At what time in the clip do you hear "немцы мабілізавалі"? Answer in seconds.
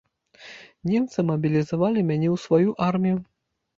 0.93-1.99